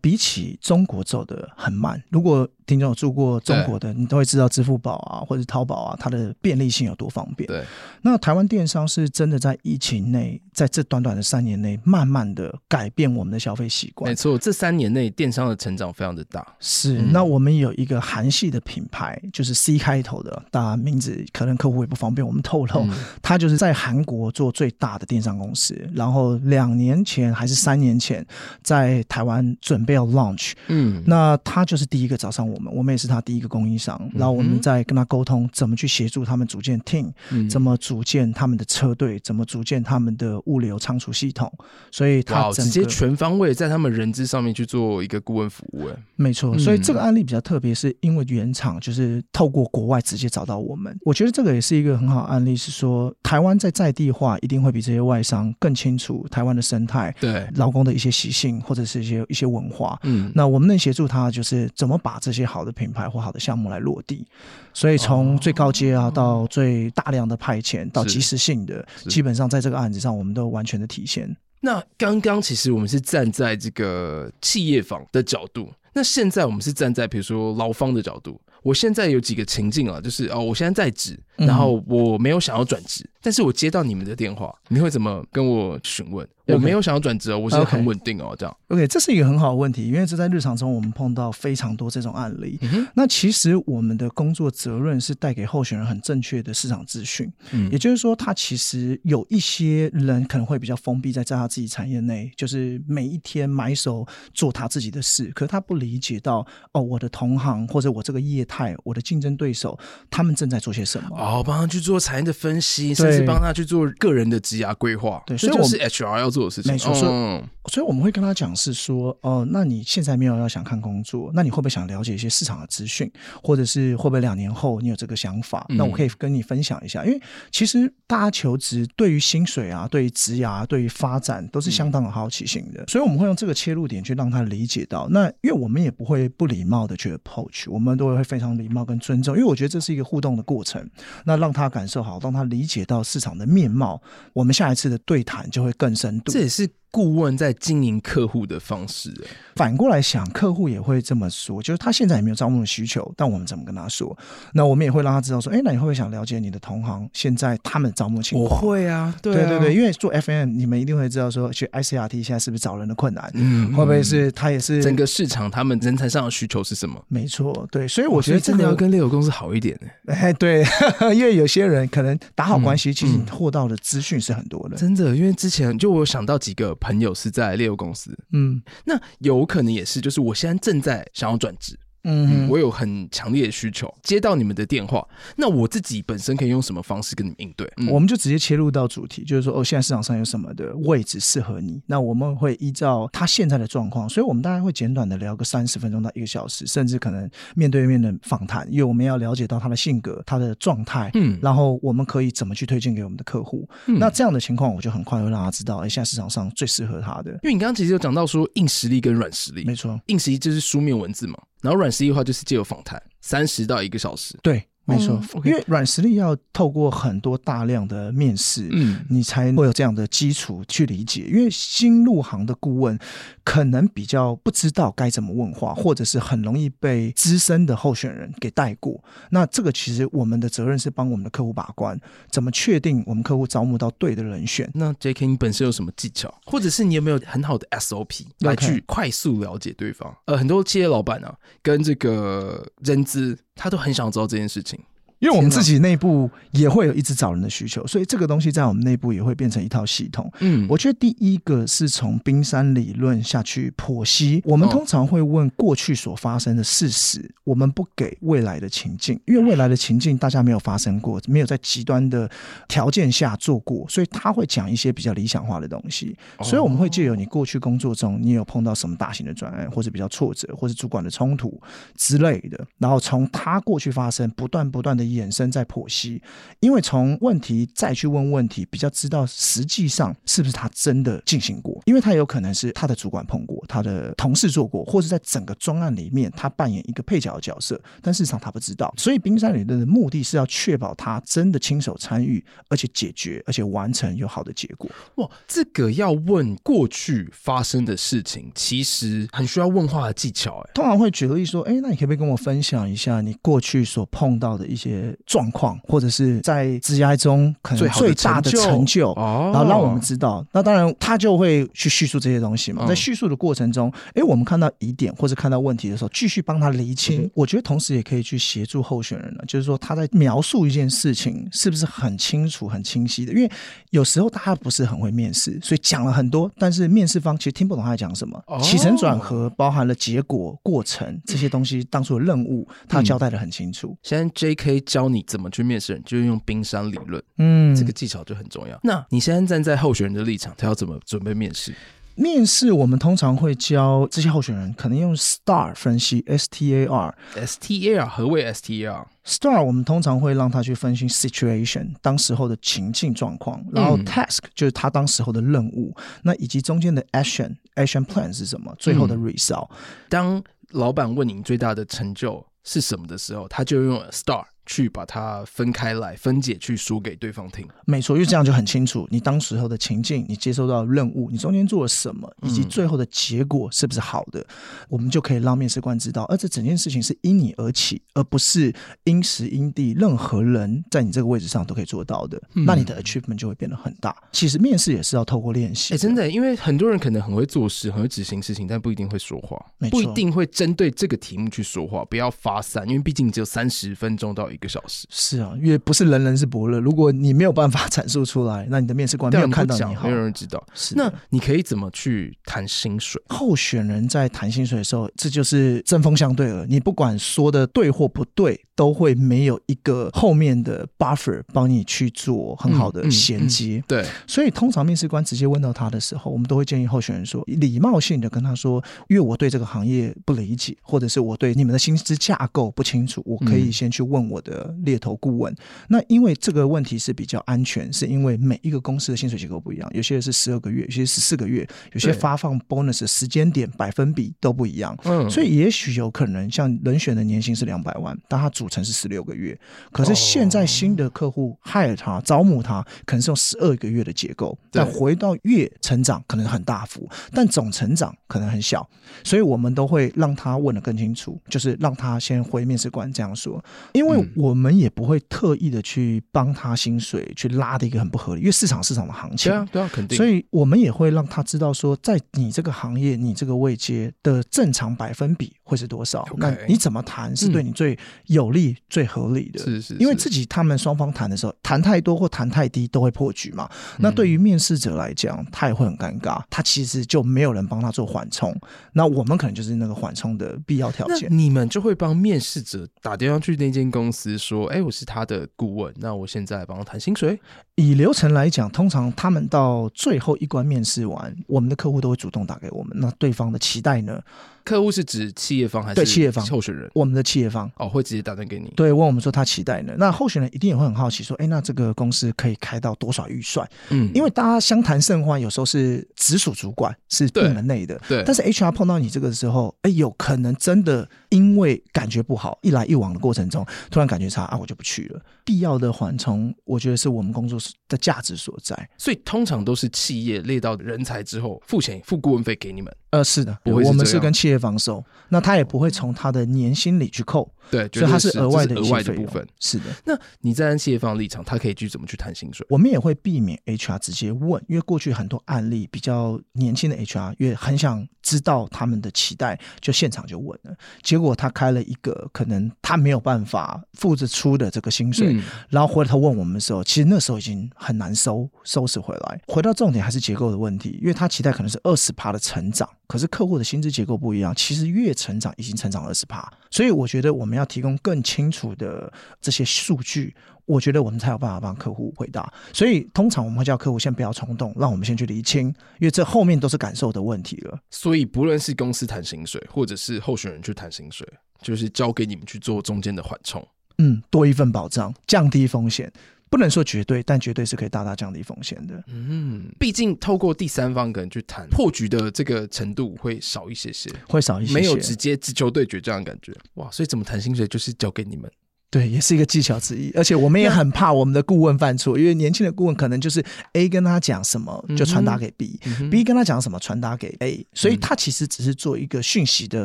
[0.00, 2.02] 比起中国走得很慢。
[2.10, 7.46] 如果听众有住过中国的，你都会知道支付宝啊，或者淘宝啊，它的便利性有多方便。
[7.46, 7.62] 对，
[8.02, 14.10] 那台湾电商是真的在疫情内，在这短短的三年内，慢慢的改变我们的消费习惯。
[14.10, 16.46] 没错，这三年内电商的成长非常的大。
[16.58, 22.80] 是，嗯、那我们有一个韩系的品牌，就是 C 开头的，大家名字可能客户也不方便我们透露。
[22.86, 28.24] 嗯、它就是在韩国做最大的电商公司，然后两年前还是三年前，
[28.62, 30.52] 在台湾准备要 launch。
[30.68, 32.53] 嗯，那他就是第一个找上我。
[32.54, 41.52] 我们我们也是他第一个供应商，然后我们在跟他沟通怎么去协助他们组建 team，、嗯、怎么组建他们的车队，怎么组建他们的物流仓储系统，
[41.90, 45.88] 所以他直接全方位在他们人资上面去做一个顾问服务。
[45.88, 50.96] 哎，没错，所以这个案例比较特别，是因为原厂就是透过国外直接找到我们。
[51.04, 59.98] 我觉得这个也是一个很好的案例，是说台湾在在地化一定会比这些外商更清楚台湾的生态，对劳工的一些习性或者是一些一些文化。
[60.04, 62.43] 嗯，那我们能协助他，就是怎么把这些。
[62.44, 64.26] 好的品牌或好的项目来落地，
[64.72, 71.34] 所以从最高阶啊到最大量的派遣到及时性的，基本上在这个案子上，我们都完全的体现。
[71.60, 78.40] 那刚刚其实我们是站在这个企业方的角度，那现在我们是站在比如说劳方的角度。
[78.62, 86.26] 我现在有几个情境啊，就是哦，我现在在职，然后我没有想要转职，嗯、但是我接到你们的电话，你会怎么跟我询问？
[86.46, 88.54] 我没有想要转职哦，我是很稳定哦，这样。
[88.68, 92.58] OK，这是一个很好的问题，因为这在日常中我们碰到非常多这种案例。
[92.60, 97.32] 嗯、那其实我们的工作责任是带给候选人很正确的市场资讯。
[97.52, 109.78] 嗯，也就是说，他其实有一些人可能会比较封闭在在他自己产业内，就是每一天埋手做他自己的事，可是他不理解到哦，我的同行或者我这个业态，我的竞争对手
[110.10, 111.16] 他们正在做些什么。
[111.16, 115.22] 哦，帮他去做产业的分析，甚至帮他去做个人的职涯规划。
[115.24, 116.33] 对，所以我是 HR 要。
[116.34, 123.10] 做的事情，没错，所以、嗯、所以我们会跟他讲是说，哦、呃，那你现在没有要想看工作，那你会不会想了解一些市场的资讯，
[123.42, 125.66] 或者是会不会两年后你有这个想法？
[125.70, 127.20] 那我可以跟你分享一下，嗯、因为
[127.50, 140.86] 其实大家求职对于薪水啊，对于职涯，对于发展都是相当有好奇心的，嗯、所以我们会用这个切入点去让他理解到，那因为我们也不会不礼貌的去 approach，我们都会非常常礼貌跟尊重，因为我觉得这是一个互动的过程。
[141.24, 144.00] 那让他感受好，让他理解到市场的面貌，
[144.34, 146.68] 我们下一次的对谈就会更深这也是。
[146.94, 149.12] 顾问在经营客户的方式，
[149.56, 154.16] 反过来想，客户也会这么说，就是他现在也没有招募的需求，但我们怎么跟他说？
[154.52, 158.48] 那我们也会让他知道说，哎，那你会不会想了解你的同行现在他们招募情况？
[158.48, 163.28] 我会啊，对啊对对对，因为做 FM，你们一定会知道说，去 ICRT 现在是不是找人的困难？
[163.34, 167.04] 嗯，会不会是他也是整个市场他们人才上的需求是什么？
[167.08, 170.14] 没错，对，所以我觉得真的要跟猎头公司好一点呢。
[170.14, 170.64] 哎，对，
[171.12, 174.76] 因为有些人可能打好关系，嗯、其实获到的资讯是很多的。
[174.76, 181.78] 真的，因为之前就我有想到几个朋友是在猎物公司，嗯，那有可能也是，就是我现在正在想要转职。
[182.04, 187.70] 嗯，我有很强烈的需求，接到你们的电话，那我自己本身可以用什么方式跟你们应对？
[187.78, 191.82] 嗯、我们就直接切入到主题，就是说，哦，现在市场上有什么的位置适合你？
[191.86, 203.68] 那我们会依照他现在的状况，所以我们大概会简短的聊个三十分钟到一个小时，甚至可能面对面的访谈，因为我们要了解到他的性格、他的状态，嗯，然后我们可以怎么去推荐给我们的客户？
[203.86, 207.30] 嗯、那这样的情况，我就很快会让他知道，哎，现在市场上最适合他的。
[207.42, 211.38] 因为你刚刚其实有讲到说硬实力跟软实力，没错，硬实力就是书面文字嘛。
[211.64, 214.38] 然后软实力的话，就是借由访谈，三十到一个小时。
[214.42, 214.62] 对。
[214.86, 221.22] 没错，因为软实力要透过很多大量的面试，嗯，你才会有这样的基础去理解。
[221.22, 222.98] 因为新入行的顾问
[223.42, 229.02] 可能比较不知道该怎么问话，或者是很容易被资深的候选人给带过。
[229.30, 231.98] 那这个其实我们的责任是帮我们的客户把关，
[232.30, 234.70] 怎么确定我们客户招募到对的人选？
[234.74, 235.26] 那 J.K.
[235.26, 243.38] 你本身有什么技巧，或者是你有没有很好的 SOP 来去快速了解对方.呃，很多企业老板啊，跟这个人资。
[243.54, 244.80] 他都很想知道这件事情。
[245.24, 250.30] 因为我们自己内部也会有一直找人的需求，所以这个东西在我们内部也会变成一套系统。
[250.40, 254.42] 嗯，我觉得第一个是从冰山理论下去剖析。
[254.44, 262.30] 我们通常会问过去所发生的事实，我们不给未来的情境，因为未来的情境大家没有发生过，没有在极端的
[262.68, 266.14] 条件下做过，所以他会讲一些比较理想化的东西。
[266.42, 271.58] 所以我们会借由你过去工作中，你有碰到什么大型的专案，或者比较挫折，或者主管的冲突
[271.96, 275.13] 之类的，然后从他过去发生，不断不断的。
[275.20, 276.20] 衍生在剖析，
[276.60, 288.92] 因为从问题再去问问题，比较知道实际上是不是他真的进行过，因为他有可能是他的主管碰过，他的同事做过，或是在整个专案里面他扮演一个配角的角色，但事实上他不知道。
[288.96, 294.90] 所以冰山理论的目的是要确保他真的亲手参与，而且解决，而且完成有好的结果。
[295.16, 300.60] 哇，这个要问过去发生的事情，其实很需要问话的技巧。
[300.68, 304.93] 哎，通常会举个例说，哎，那你可不可以跟我分享一下你过去所碰到的一些？
[305.26, 310.44] 状况，或者是在职涯中可能最大的成就，然后让我们知道。
[310.52, 312.86] 那当然，他就会去叙述这些东西嘛。
[312.86, 317.30] 在叙述的过程中，哎，我们看到疑点或者看到问题的时候，继续帮他厘清。
[317.34, 323.32] 我觉得同时也可以去协助候选人了，就是说他在描述一件事情是不是很清楚、很清晰的。
[323.32, 323.50] 因为
[323.90, 328.42] 有时候大家不是很会面试，所以讲了很多，但是面试方其实听不懂他在讲什么。
[328.62, 333.96] 起承转合包含了结果、过程这些东西，当初的任务他交代的很清楚。
[334.02, 334.80] 现在 J.K.
[334.84, 338.78] 教你怎么去面试人，就是用冰山理论，嗯，这个技巧就很重要。
[338.82, 341.74] 那你现在站在候选人的立场，他要怎么准备面试？
[342.16, 351.88] 面试我们通常会教这些候选人，可能用 STAR 分析，S T A R，S T A R 何谓 S T A R？STAR 我们通常会让他去分析 situation
[352.00, 358.72] 当时候的情境状况，然后 task 就是他当时候的任务，嗯、那以及中间的 action action plan 是什么？
[358.78, 359.66] 最后的 result。
[359.70, 359.76] 嗯、
[360.08, 364.44] 当老板问你最大的成就是什么的时候，他就用 STAR。
[364.66, 367.66] 去把它分开来分解，去说给对方听。
[367.86, 374.46] 没错，因为这样就很清楚，你当时候的情境，你接收到任务，你中间做了什么，以及最后的结果是不是好的，嗯、
[374.88, 376.24] 我们就可以让面试官知道。
[376.24, 378.74] 而这整件事情是因你而起，而不是
[379.04, 382.40] 因时因地，任何人在你这个位置上都可以做到的。
[382.54, 384.16] 嗯、那你的 achievement 就会变得很大。
[384.32, 385.94] 其实面试也是要透过练习。
[385.94, 392.04] 哎，真的，因为很多人可能很会做事，很会执行事情，但不一定会说话，不一定会针对这个题目去说话。
[392.06, 395.06] 不要发散，因为毕竟只有三十分钟到一个小时。
[395.10, 396.78] 是啊，因为不是人人是伯乐。
[396.80, 400.64] 如果你没有办法阐述出来，那你的面试官没有看到你好，没有人知道。
[400.74, 403.20] 是，那你可以怎么去谈薪水？
[403.28, 406.64] 候选人在谈薪水的时候，这就是针锋相对了。
[406.66, 413.76] 你不管说的对或不对，都会没有一个后面的 buffer 帮你去做很好的衔接。
[413.76, 425.54] 嗯嗯嗯、对，所以通常面试官直接问到他的时候，我们都会建议候选人说，礼貌性的跟他说，因为我对这个行业不理解，或者是我对你们的薪资架构不清楚，我可以先去问我的猎头顾问。
[425.88, 434.96] 那因为这个问题是比较安全，是因为每一个公司的薪水结构不一样，有些是十二个月，有些十四个月，有些发放 bonus 的时间点百分比都不一样。
[435.04, 439.58] 嗯，所以也许有可能像人选的年薪是两百万，但它组成是十六个月。
[439.90, 448.88] 可是现在新的客户 hire 他招募他，可能是用十二个月的结构，但回到月成长可能很大幅，但总成长可能很小。
[449.22, 453.62] 所以我们都会让他问的更清楚，就是让他先回面试官这样说，
[453.92, 460.16] 因为我们也不会特意的去帮他薪水去拉的一个很不合理，因为市场市场的行情，对啊，对啊，肯定。
[460.16, 469.58] 所以我们也会让他知道说，在你这个行业，你这个位阶的正常百分比会是多少那你怎么谈是对你最有利、嗯、最合理的？
[469.60, 473.68] 是，是是，因为自己他们双方谈的时候，谈太多或谈太低都会破局嘛。
[473.98, 478.54] 那对于面试者来讲，他也会很尴尬，他其实就没有人帮他做缓冲。
[478.92, 481.28] 那我们可能就是那个缓冲的必要条件。
[481.30, 487.38] 你们就会帮面试者打电话去那间公司说：“哎，我是他的顾问，那我现在帮他谈薪水。”
[487.76, 492.96] 以流程来讲，通常他们到最后一关面试完，我们的客户都会主动打给我们。
[492.98, 494.20] 那对方的期待呢？
[494.64, 496.90] 客户是指企业方还是对企业方候选人？
[496.94, 498.72] 我们的企业方哦，会直接打电给你。
[498.74, 499.94] 对，问我们说他期待呢？
[499.98, 508.22] 那候选人一定也会很好奇，说：“哎，那这个公司可以开到多少预算？”嗯，因为大家相谈甚欢，有时候是直属主管是部门内的，对。
[508.24, 515.20] 但是 HR 碰到你这个时候，哎，有可能真的因为感觉不好，一来一往的过程中，突然感觉差啊，我就不去了。
[515.44, 518.88] 必要的缓冲，我觉得是我们工作的价值所在。
[518.96, 522.90] 所以通常都是企业列到人才之后，付钱付顾问费给你们。
[523.14, 529.46] 呃，是的，我们是跟企业防收，那他也不会从他的年薪里去扣，对，所以他是额外的额外的部分。
[529.58, 532.66] 是的，那你在企业方的立场，他可以去怎么去谈薪水？
[532.70, 549.40] 我们也会避免 HR 直接问，因为过去很多案例比较年轻的 HR 也很想知道他们的期待，就现场就问了，结果他开了一个可能他没有办法付得出的这个薪水，嗯、然后回头问我们的时候，其实那时候已经很难收收拾回来。
[549.48, 552.88] 回到重点还是结构的问题，因为他期待可能是二十趴的成长。
[553.06, 560.34] 可是客户的薪资结构不一样，其实越成长已经成长二十趴，所以我觉得我们要提供更清楚的这些数据，
[560.64, 562.52] 我觉得我们才有办法帮客户回答。
[562.72, 567.78] 所以通常我们会叫客户先不要冲动，让我们先去厘清，因为这后面都是感受的问题了。
[567.90, 571.26] 所以不论是公司谈薪水，或者是候选人去谈薪水，
[571.62, 573.66] 就是交给你们去做中间的缓冲，
[573.98, 576.12] 嗯，多一份保障，降低风险。
[576.54, 579.02] 不能说绝对，但绝对是可以大大降低风险的。
[579.08, 586.52] 嗯，毕竟透过第三方可能去谈破局的这个程度会少一些些，会少一些些，没有直接直球对决这样的感觉。
[586.74, 588.48] 哇，所以怎么谈薪水就是交给你们。
[588.94, 599.84] 对，也是一个技巧之一，而且我们也很怕我们的顾问犯错，因为年轻的顾问可能就是 A 跟他讲什么就传达给 B，B、嗯、跟他讲什么传达给 A，所以他其实只是做一个讯息的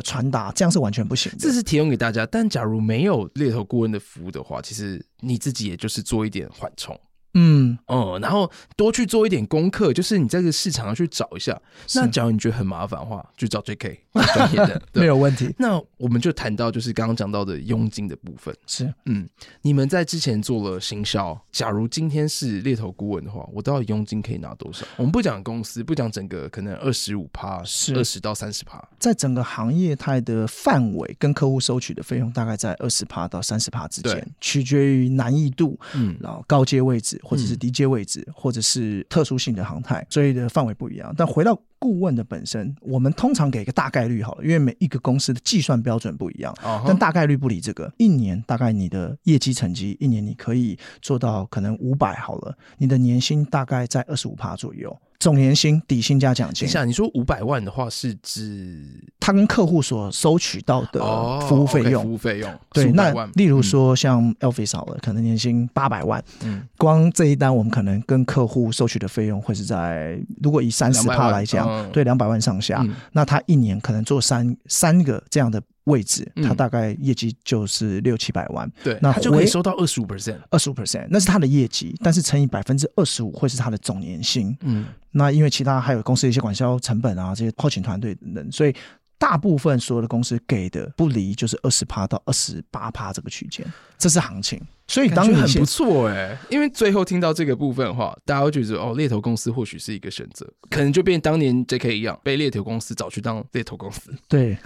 [0.00, 1.38] 传达，这样是完全不行的。
[1.40, 6.96] 这是提供给大家，但假如没有猎头顾问的服务的话，其实你自己也就是做一点缓冲。
[7.34, 11.56] 嗯哦、嗯，然后多去做一点功课，就是你在这个市场上去找一下。
[11.94, 13.98] 那假如你觉得很麻烦的话，就找 JK
[14.34, 15.54] 专业的，没有问题。
[15.58, 18.54] 那我们就谈到就是刚刚讲到的佣金的部分。
[18.66, 19.28] 是，嗯，
[19.62, 24.84] 你们在之前做了行销，假如今天是猎头顾问的话，我到底佣金可以拿多少？
[24.96, 37.19] 我们不讲公司，不讲整个，可能二十五趴，是二十到三十趴，在整个行业态的范围跟客户收取的费用大概在二十趴到三十趴之间，取决于难易度，嗯，然后高阶位置。
[37.22, 41.14] 或者是 DJ 位置，或者是特殊性的航态，所以的范围不一样。
[41.16, 46.54] 但回到顾问的本身，我们通常给一个大概率好了，因为每一个公司的计算标准不一样。
[46.86, 54.96] 但大概率不理这个，一年大概你的业绩成绩，一年你可以做到可能五百好了，你的年薪大概在二十五趴左右。
[55.20, 56.66] 总年薪、底薪加奖金。
[56.66, 58.82] 等一下，你说五百万的话，是指
[59.20, 61.00] 他跟客户所收取到的
[61.46, 62.02] 服务费用？
[62.02, 62.58] 哦 okay, 服务费用。
[62.72, 72.80] 对，那例如说像 Elvis 好了，可能年薪八百万，嗯，光这一单我们可能跟客户收取的费用会是在，如果以三十趴来讲，嗯、对，两百万上下。
[72.82, 75.62] 嗯、那他一年可能做三三个这样的。
[75.90, 88.74] 位置，他大概业绩就是六七百万，对，那他就可以收到二十五 percent，二十五 percent，那是他的业绩，但是乘以百分之二十五会是他的总年薪，嗯，那因为其他还有公司的一些管销成本啊，这些后勤团队等等，所以
[89.18, 93.66] 大部分所有的公司给的不离就是二十趴到二十八趴这个区间，
[93.98, 94.58] 这是行情。
[94.90, 104.12] 所以当然很不错哎、欸，因为最后听到这个部分的话，大家会觉得哦，猎头公司或许是一个选择，可能就变当年 JK 一样，被猎头公司找去当猎头公司。
[104.28, 104.58] 对，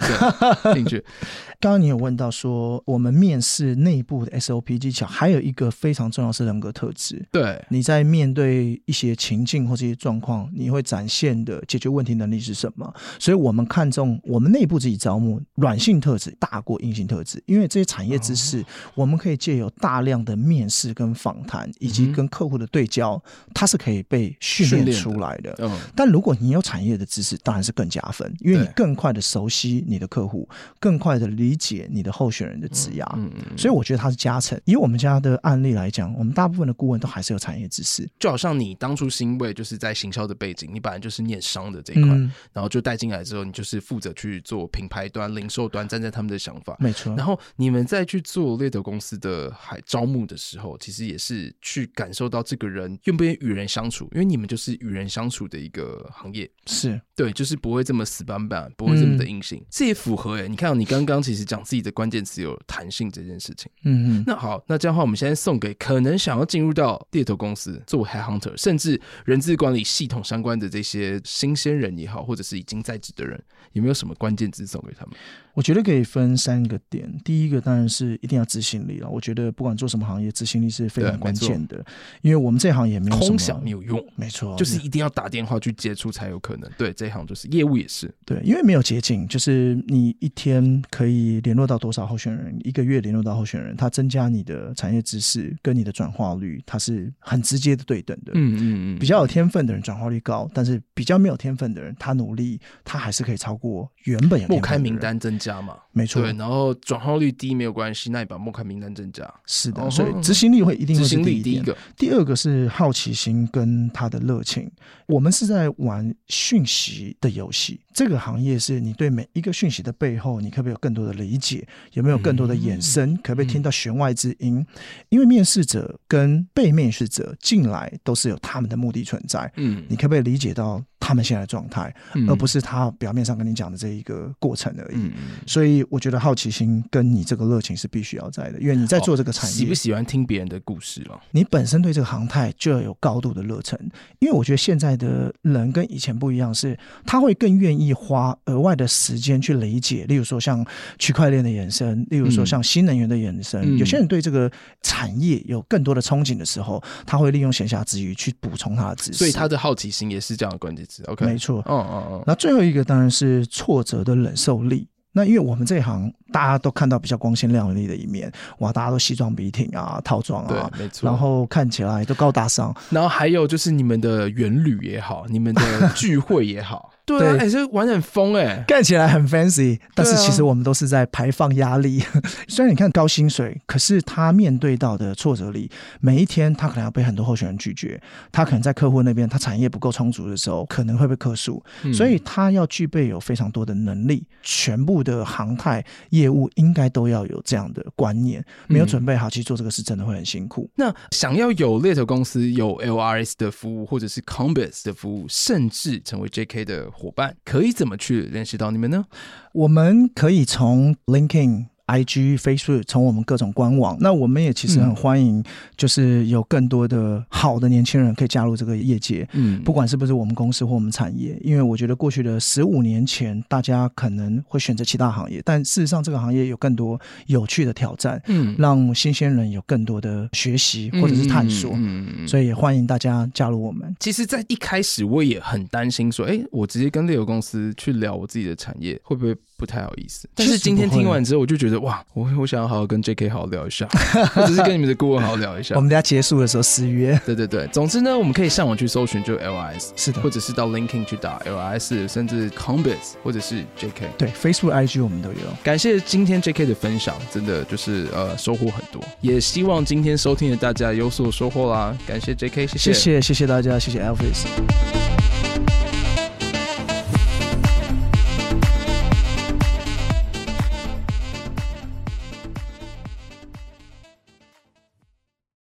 [0.73, 1.03] 进去。
[1.61, 7.23] 刚刚你有问到说，我们面试内部的 SOP 技巧，还有一个非常重要是人格特质。
[7.31, 12.91] 对，你在面对一些情境或这些状况，你会展现的解决问题能力是什么？
[13.19, 18.65] 所以我们看重我们内部自己招募软性特质大过硬性特质，因为这些产业知识，哦、
[18.95, 23.21] 我们可以借由大量的面试跟访谈，以及跟客户的对焦，
[23.53, 25.53] 它是可以被训练出来的。
[25.53, 30.47] 的嗯、但如果你有产业的知识，当然是更加分，因为你更快的熟悉你的客户，
[30.79, 33.05] 更快的理解你的候选人的职涯。
[33.15, 34.59] 嗯嗯嗯、所以我觉得它是加成。
[34.65, 38.07] 以我们家的案例来讲，我们大部分的顾问都还是有产业知识。
[38.19, 46.75] 就好像你当初是因为就是在行销的背景，你本来就是念商的这一块，嗯、然后就带进来之后，你就是负责去做品牌端、零售端，站在他们的想法。
[46.79, 47.15] 没错。
[47.15, 56.49] 然后你们再去做猎头公司的海招募的时候，其实也是去感受到这个人愿不愿意与人相处，因为你们就是与人相处的一个行业。
[56.65, 59.59] 是对，就是不会这么死板板，不会这么的硬性。
[59.59, 63.71] 嗯、这也符合哎、欸，你看你刚刚其实讲自己的关键词有弹性这件事情。
[63.83, 64.23] 嗯嗯。
[64.27, 73.41] 那好，那这样的话，我们现在送给可能想要进入到猎头公司做 headhunter，甚至人资管理系统相关的这些新鲜人也好，或者是已经在职的人，
[73.73, 75.15] 有没有什么关键字送给他们？
[75.55, 77.11] 我觉得可以分三个点。
[77.23, 79.09] 第一个当然是一定要执行力了。
[79.09, 81.83] 我觉得不管做什么行业，执行力是非常关键的。
[82.21, 86.69] 因为我们这行也没有空想没有用，没错，就是一定要打电话去接触才有可能。
[86.77, 88.13] 对，这一行就是业务也是。
[88.25, 98.33] 对，因为没有捷径，就是你一天可以联络到多少候选人，一个月联络到候选人，它增加你的产业知识跟你的转化率，它是很直接的对等的。
[98.35, 98.99] 嗯嗯嗯。
[98.99, 104.47] 比较有天分的人转化率高，但是比较没有天分的人，他努力他还是可以超过原本有。
[104.47, 105.55] 莫开名单增加。
[105.61, 106.21] 嘛，没错。
[106.21, 109.23] 对，然后转化率低没有关系，那你把莫开名单增加。
[109.45, 111.75] 是的，所以执行力会一定会是第一，第一个。
[111.97, 114.69] 第二个是好奇心跟他的热情。
[115.07, 121.67] 我们是在玩讯息的游戏，这个行业是你对每一个讯息的背后，你可不可以有更多的理解？
[121.93, 123.11] 有没有更多的衍生？
[123.13, 124.57] 嗯、可不可以听到弦外之音？
[124.57, 124.65] 嗯、
[125.09, 129.51] 因为面试者跟被面试者进来都是有他们的目的存在。
[129.55, 130.83] 嗯，你可不可以理解到？
[131.05, 131.93] 他们现在的状态，
[132.27, 134.95] 而不是他表面上跟你讲的这一个过程而已。
[134.95, 135.11] 嗯、
[135.45, 141.21] 所以我觉得好奇心跟你这个热情是必须要在的，因为你在做这个产业，喜不喜欢听别人的故事了？
[141.29, 143.79] 你本身对这个行态就要有高度的热忱，
[144.17, 146.75] 因为我觉得现在的人跟以前不一样，是
[147.05, 150.65] 他会更愿意花额外的时间去理解，例如说像
[150.97, 153.61] 区块链的延伸，例如说像新能源的延伸。
[153.61, 154.51] 嗯、有些人对这个
[154.81, 160.83] 产业有更多的憧憬的时候，他会利用闲暇之余去补充他的知识，所以他的好奇心也是这样的关键
[161.21, 161.63] 没错。
[161.67, 162.23] 嗯嗯嗯。
[162.25, 164.87] 那最后一个当然是挫折的忍受力。
[165.17, 171.09] 那因为我们这一行大家都看到比较光鲜亮丽的一面，哇，大家都西装笔挺啊，套装啊，对，没错。
[171.09, 172.75] 然后看起来都高大上。
[172.89, 176.91] 然后还有就是你们的远旅也好，你们的聚会也好。
[177.05, 182.01] 对，哎、欸，这玩得很疯哎，干起来很 fancy，但是其实我们都是在排放压力。
[182.01, 188.01] 啊、 虽然你看高薪水，可是他面对到的挫折里，每一天他可能要被很多候选人拒绝，
[188.31, 200.67] 他可能在客户那边，他产业不够充足的时候，可能会被客诉，嗯、所以他要具备有非常多的能力，全部的航太业务应该都要有这样的观念，没有准备好，其实做这个事真的会很辛苦。
[200.75, 206.89] 那想要有猎头公司有 LRS 的服务，或者是 Combis 的服务，甚至成为 JK 的。
[206.97, 209.05] 伙伴可以怎么去联系到你们呢？
[209.51, 211.65] 我们可以从 LinkedIn。
[211.87, 215.43] IG、Facebook，从我们各种官网，那我们也其实很欢迎，
[215.77, 219.27] 就是有更多的好的年轻人可以加入这个业界。
[219.33, 231.71] 嗯，不管是不是我们公司或我们产业，因为我觉得过去的十五年前，大家可能会选择其他行业，但事实上这个行业有更多有趣的挑战，嗯，让新鲜人有更多的学习或者是探索。
[231.75, 233.95] 嗯嗯，所以也欢迎大家加入我们。
[233.99, 240.27] 其实，在一开始我也很担心说，哎，我直接跟猎游公司去聊我自己的产业，会不会不太好意思？
[240.35, 241.79] 但是今天听完之后，我就觉得。
[241.81, 243.87] 哇，我我想要好好跟 JK 好好聊一下，
[244.33, 245.75] 或者是跟你们的顾问好好聊一下。
[245.75, 247.19] 我们等下结束的时候私约。
[247.25, 254.07] 对对对，总之呢，我们可以上网去搜寻，就 LIS，是的，或者是到 LinkedIn 去打 LIS，甚至 Combis，或者是 JK。
[254.17, 255.35] 对，Facebook、IG 我们都有。
[255.63, 261.95] 感谢今天 JK 的分享，真的就是呃收获很多，也希望今天收听的大家有所收获啦。
[262.07, 265.04] 感谢 JK，谢谢，谢谢谢谢大家，谢谢 Elvis。